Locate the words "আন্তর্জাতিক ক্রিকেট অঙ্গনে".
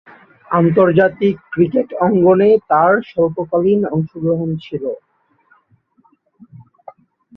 0.51-2.49